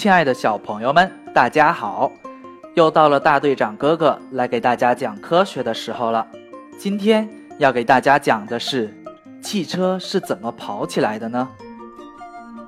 [0.00, 2.10] 亲爱的小朋友们，大家好！
[2.72, 6.26] 又到了大队长哥哥来给大家讲科学的时候了。
[6.78, 7.28] 今天
[7.58, 8.96] 要给大家讲的是，
[9.42, 11.46] 汽车是怎么跑起来的呢？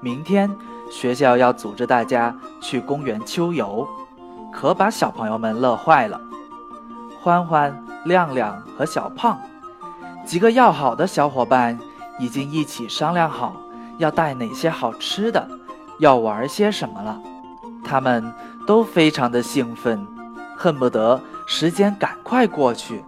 [0.03, 0.55] 明天
[0.91, 3.89] 学校要组织大家去公园秋游，
[4.53, 6.21] 可把小朋友们乐坏了。
[7.23, 9.41] 欢欢、亮亮和小胖
[10.27, 11.79] 几个要好的小伙伴
[12.19, 13.57] 已经一起商量好
[13.97, 15.49] 要带哪些好吃的，
[15.99, 17.19] 要玩些什么了。
[17.93, 18.33] 他们
[18.67, 20.07] 都非常的兴奋，
[20.57, 23.05] 恨不得时间赶快过去。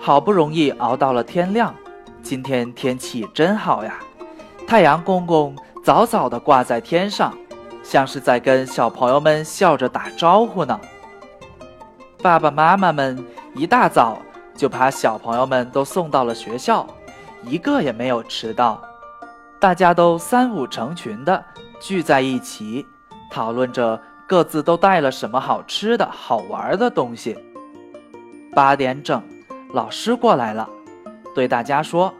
[0.00, 1.72] 好不容易熬到了天亮，
[2.20, 4.00] 今天天气真好呀！
[4.66, 7.32] 太阳公公早早的挂在天上，
[7.84, 10.80] 像是在跟小朋友们笑着打招呼呢。
[12.20, 13.24] 爸爸妈妈们
[13.54, 14.18] 一大早
[14.56, 16.84] 就把小朋友们都送到了学校，
[17.44, 18.82] 一个也没有迟到。
[19.60, 21.44] 大家都三五成群的
[21.78, 22.84] 聚在一起，
[23.30, 27.36] 讨论着各自都带了什么好吃的好玩的东西。
[28.54, 29.22] 八点整，
[29.72, 30.68] 老师过来了，
[31.34, 32.12] 对大家说：“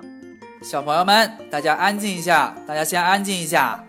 [0.63, 3.83] 小朋友们，大家安静一下，大家先安静一下，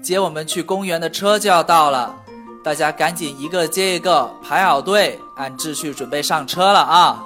[0.00, 2.14] 接我们去公园的车就要到了。”
[2.62, 7.24] 大家赶紧一个接一个排好队，按秩序准备上车了啊！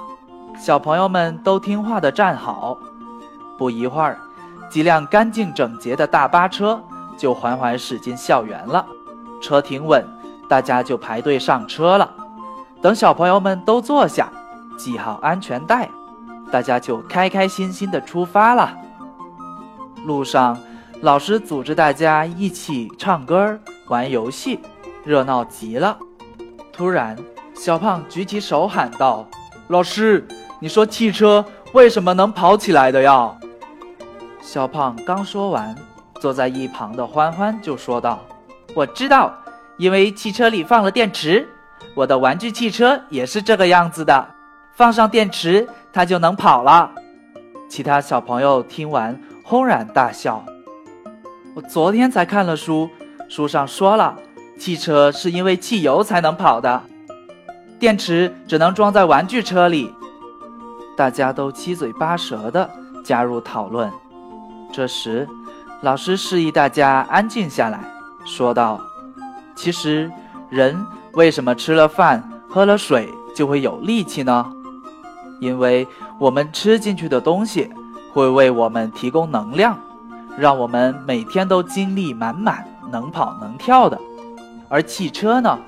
[0.57, 2.77] 小朋友们都听话的站好。
[3.57, 4.17] 不一会儿，
[4.69, 6.81] 几辆干净整洁的大巴车
[7.17, 8.85] 就缓缓驶进校园了。
[9.41, 10.05] 车停稳，
[10.49, 12.09] 大家就排队上车了。
[12.81, 14.31] 等小朋友们都坐下，
[14.77, 15.89] 系好安全带，
[16.51, 18.77] 大家就开开心心的出发了。
[20.05, 20.57] 路上，
[21.01, 24.59] 老师组织大家一起唱歌、玩游戏。
[25.03, 25.95] 热闹极了！
[26.73, 27.15] 突然，
[27.53, 29.23] 小胖举起手喊道
[29.69, 30.27] ：“老师，
[30.59, 33.31] 你说汽车为什么能跑起来的呀？”
[34.41, 35.75] 小胖刚说完，
[36.19, 38.19] 坐在一旁的欢欢就说道
[38.75, 39.33] ：“我知道，
[39.77, 41.47] 因为汽车里放了电池。
[41.95, 44.27] 我的玩具汽车也是这个样子的，
[44.73, 46.91] 放上电池，它就能跑了。”
[47.69, 50.45] 其他小朋友听完轰然大笑。
[51.55, 52.89] 我昨天才看了书，
[53.29, 54.15] 书上说了。
[54.57, 56.81] 汽车是因为汽油才能跑的，
[57.79, 59.93] 电池只能装在玩具车里。
[60.95, 62.69] 大家都七嘴八舌的
[63.03, 63.91] 加入讨论。
[64.71, 65.27] 这时，
[65.81, 67.79] 老师示意大家安静下来，
[68.25, 68.81] 说道
[69.55, 70.11] ：“其实，
[70.49, 70.75] 人
[71.13, 74.51] 为什么吃了饭、喝了水就会有力气呢？
[75.39, 75.87] 因为
[76.19, 77.69] 我们吃进去的东西
[78.11, 79.77] 会为我们提供能量，
[80.37, 83.97] 让我们每天都精力满满，能跑能跳的。”
[84.67, 85.59] 而汽车呢，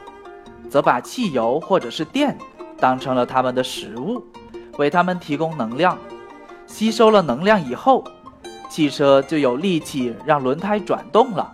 [0.70, 2.36] 则把汽油或者是电
[2.80, 4.24] 当成了他们的食物，
[4.78, 5.96] 为他们提供能量。
[6.66, 8.04] 吸收了能量以后，
[8.68, 11.54] 汽车就有力气让轮胎转动了，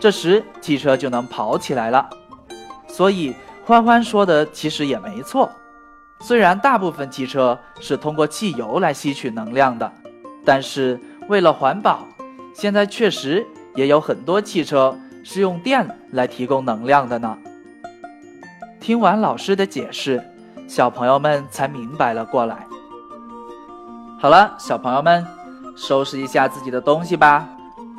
[0.00, 2.08] 这时汽车就能跑起来了。
[2.88, 5.50] 所以欢欢说的其实也没错。
[6.20, 9.92] 虽然大部分汽车是通过汽油来吸取能量的，
[10.44, 10.98] 但是
[11.28, 12.00] 为了环保，
[12.54, 14.96] 现在确实也有很多汽车。
[15.24, 17.36] 是用电来提供能量的呢。
[18.80, 20.22] 听完老师的解释，
[20.66, 22.66] 小朋友们才明白了过来。
[24.18, 25.26] 好了，小朋友们，
[25.76, 27.46] 收拾一下自己的东西吧，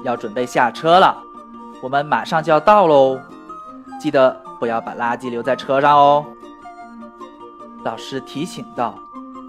[0.04, 1.16] 要准备下车了。
[1.82, 3.20] 我们马上就要到喽，
[4.00, 6.26] 记得不要把垃圾留在车上哦。
[7.84, 8.96] 老师提醒道。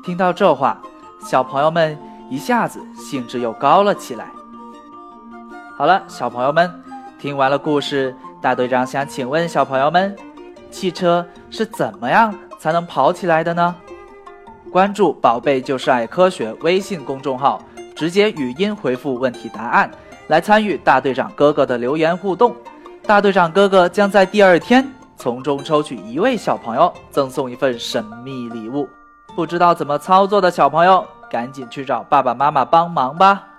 [0.03, 0.81] 听到这话，
[1.21, 1.99] 小朋友们
[2.31, 4.31] 一下子兴致又高了起来。
[5.77, 6.71] 好了，小朋友们。
[7.19, 10.17] 听完了故事，大队长想请问小朋友们：
[10.71, 13.77] 汽车是怎么样才能跑起来的呢？
[14.73, 17.61] 关注“宝贝就是爱科学”微信公众号，
[18.01, 19.91] 直接语音回复问题答案，
[20.29, 22.57] 来参与大队长哥哥的留言互动。
[23.03, 28.89] 大队长哥哥将在第二天从中抽取一位小朋友，赠送一份神秘礼物。
[29.37, 33.50] 不知道怎么操作的小朋友，赶紧去找爸爸妈妈帮忙吧。